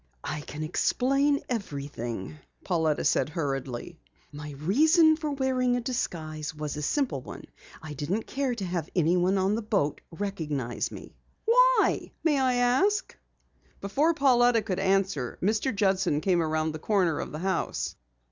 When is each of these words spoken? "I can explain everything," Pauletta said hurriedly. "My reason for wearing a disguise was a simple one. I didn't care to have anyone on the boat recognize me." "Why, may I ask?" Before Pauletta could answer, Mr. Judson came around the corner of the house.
"I 0.23 0.41
can 0.41 0.63
explain 0.63 1.41
everything," 1.47 2.39
Pauletta 2.63 3.05
said 3.05 3.29
hurriedly. 3.29 3.99
"My 4.31 4.53
reason 4.53 5.15
for 5.15 5.29
wearing 5.29 5.75
a 5.75 5.79
disguise 5.79 6.55
was 6.55 6.75
a 6.75 6.81
simple 6.81 7.21
one. 7.21 7.43
I 7.83 7.93
didn't 7.93 8.25
care 8.25 8.55
to 8.55 8.65
have 8.65 8.89
anyone 8.95 9.37
on 9.37 9.53
the 9.53 9.61
boat 9.61 10.01
recognize 10.09 10.89
me." 10.89 11.13
"Why, 11.45 12.11
may 12.23 12.39
I 12.39 12.55
ask?" 12.55 13.15
Before 13.79 14.15
Pauletta 14.15 14.63
could 14.63 14.79
answer, 14.79 15.37
Mr. 15.39 15.71
Judson 15.75 16.19
came 16.19 16.41
around 16.41 16.71
the 16.71 16.79
corner 16.79 17.19
of 17.19 17.31
the 17.31 17.37
house. 17.37 17.95